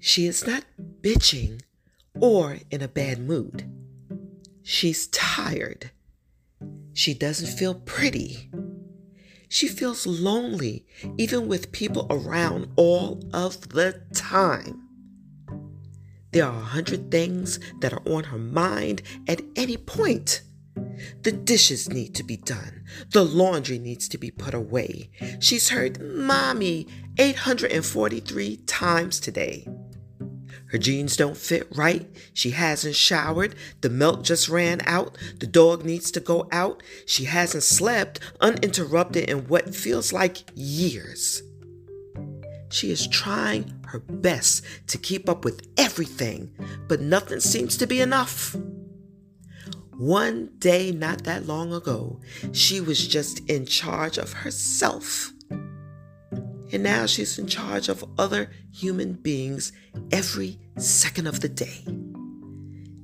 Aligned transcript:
She 0.00 0.26
is 0.26 0.46
not 0.46 0.64
bitching 1.00 1.60
or 2.20 2.58
in 2.70 2.82
a 2.82 2.88
bad 2.88 3.18
mood. 3.18 3.70
She's 4.62 5.06
tired. 5.08 5.90
She 6.92 7.14
doesn't 7.14 7.58
feel 7.58 7.74
pretty. 7.74 8.50
She 9.48 9.66
feels 9.66 10.06
lonely, 10.06 10.86
even 11.16 11.48
with 11.48 11.72
people 11.72 12.06
around 12.10 12.72
all 12.76 13.22
of 13.32 13.70
the 13.70 14.02
time. 14.14 14.88
There 16.32 16.44
are 16.44 16.60
a 16.60 16.64
hundred 16.64 17.10
things 17.10 17.58
that 17.80 17.92
are 17.92 18.02
on 18.06 18.24
her 18.24 18.38
mind 18.38 19.02
at 19.26 19.40
any 19.56 19.78
point. 19.78 20.42
The 21.22 21.32
dishes 21.32 21.88
need 21.88 22.14
to 22.16 22.22
be 22.22 22.36
done. 22.36 22.84
The 23.12 23.24
laundry 23.24 23.78
needs 23.78 24.08
to 24.08 24.18
be 24.18 24.30
put 24.30 24.52
away. 24.52 25.10
She's 25.40 25.70
heard 25.70 26.00
mommy 26.00 26.86
843 27.16 28.56
times 28.66 29.20
today. 29.20 29.66
Her 30.70 30.78
jeans 30.78 31.16
don't 31.16 31.36
fit 31.36 31.66
right. 31.74 32.06
She 32.34 32.50
hasn't 32.50 32.94
showered. 32.94 33.54
The 33.80 33.88
milk 33.88 34.22
just 34.22 34.48
ran 34.48 34.80
out. 34.84 35.16
The 35.40 35.46
dog 35.46 35.84
needs 35.84 36.10
to 36.12 36.20
go 36.20 36.46
out. 36.52 36.82
She 37.06 37.24
hasn't 37.24 37.62
slept 37.62 38.20
uninterrupted 38.40 39.28
in 39.28 39.48
what 39.48 39.74
feels 39.74 40.12
like 40.12 40.50
years. 40.54 41.42
She 42.70 42.90
is 42.90 43.06
trying 43.06 43.80
her 43.86 43.98
best 43.98 44.62
to 44.88 44.98
keep 44.98 45.28
up 45.28 45.44
with 45.44 45.66
everything, 45.78 46.54
but 46.86 47.00
nothing 47.00 47.40
seems 47.40 47.76
to 47.78 47.86
be 47.86 48.00
enough. 48.00 48.54
One 49.96 50.50
day, 50.58 50.92
not 50.92 51.24
that 51.24 51.46
long 51.46 51.72
ago, 51.72 52.20
she 52.52 52.80
was 52.80 53.08
just 53.08 53.40
in 53.48 53.64
charge 53.64 54.18
of 54.18 54.32
herself. 54.32 55.32
And 56.70 56.82
now 56.82 57.06
she's 57.06 57.38
in 57.38 57.46
charge 57.46 57.88
of 57.88 58.04
other 58.18 58.50
human 58.72 59.14
beings 59.14 59.72
every 60.12 60.58
second 60.76 61.26
of 61.26 61.40
the 61.40 61.48
day. 61.48 61.84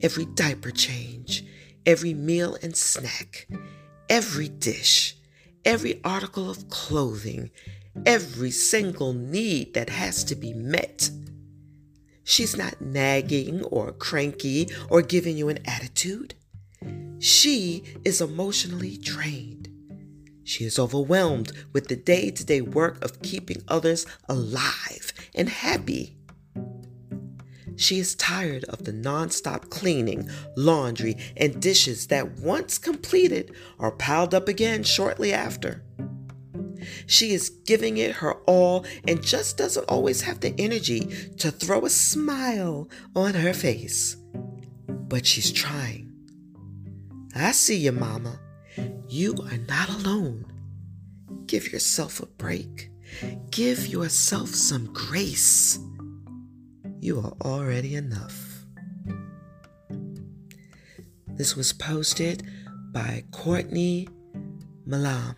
Every 0.00 0.26
diaper 0.26 0.70
change, 0.70 1.44
every 1.84 2.14
meal 2.14 2.56
and 2.62 2.76
snack, 2.76 3.48
every 4.08 4.48
dish, 4.48 5.16
every 5.64 6.00
article 6.04 6.48
of 6.48 6.68
clothing, 6.68 7.50
every 8.06 8.52
single 8.52 9.12
need 9.12 9.74
that 9.74 9.90
has 9.90 10.22
to 10.24 10.36
be 10.36 10.52
met. 10.52 11.10
She's 12.22 12.56
not 12.56 12.80
nagging 12.80 13.64
or 13.64 13.90
cranky 13.92 14.68
or 14.88 15.02
giving 15.02 15.36
you 15.36 15.48
an 15.48 15.58
attitude. 15.66 16.34
She 17.18 17.82
is 18.04 18.20
emotionally 18.20 18.96
drained. 18.98 19.68
She 20.48 20.64
is 20.64 20.78
overwhelmed 20.78 21.52
with 21.74 21.88
the 21.88 21.96
day 21.96 22.30
to 22.30 22.42
day 22.42 22.62
work 22.62 23.04
of 23.04 23.20
keeping 23.20 23.62
others 23.68 24.06
alive 24.30 25.12
and 25.34 25.46
happy. 25.46 26.16
She 27.76 27.98
is 27.98 28.14
tired 28.14 28.64
of 28.64 28.84
the 28.84 28.92
nonstop 28.94 29.68
cleaning, 29.68 30.30
laundry, 30.56 31.18
and 31.36 31.60
dishes 31.60 32.06
that 32.06 32.38
once 32.38 32.78
completed 32.78 33.54
are 33.78 33.92
piled 33.92 34.32
up 34.32 34.48
again 34.48 34.84
shortly 34.84 35.34
after. 35.34 35.84
She 37.06 37.32
is 37.32 37.50
giving 37.50 37.98
it 37.98 38.16
her 38.16 38.32
all 38.46 38.86
and 39.06 39.22
just 39.22 39.58
doesn't 39.58 39.84
always 39.90 40.22
have 40.22 40.40
the 40.40 40.54
energy 40.58 41.00
to 41.36 41.50
throw 41.50 41.84
a 41.84 41.90
smile 41.90 42.88
on 43.14 43.34
her 43.34 43.52
face. 43.52 44.16
But 44.88 45.26
she's 45.26 45.52
trying. 45.52 46.10
I 47.34 47.52
see 47.52 47.76
you, 47.76 47.92
Mama. 47.92 48.40
You 49.08 49.34
are 49.50 49.58
not 49.68 49.88
alone. 49.88 50.44
Give 51.46 51.72
yourself 51.72 52.20
a 52.20 52.26
break. 52.26 52.90
Give 53.50 53.86
yourself 53.86 54.50
some 54.50 54.92
grace. 54.92 55.78
You 57.00 57.20
are 57.20 57.32
already 57.42 57.94
enough. 57.94 58.64
This 61.28 61.56
was 61.56 61.72
posted 61.72 62.42
by 62.92 63.24
Courtney 63.30 64.08
Milam 64.84 65.36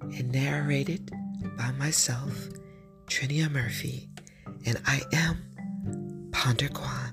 and 0.00 0.30
narrated 0.30 1.10
by 1.56 1.72
myself, 1.72 2.48
Trinia 3.06 3.50
Murphy, 3.50 4.10
and 4.66 4.80
I 4.86 5.02
am 5.12 6.30
Ponder 6.32 6.68
Kwan. 6.68 7.03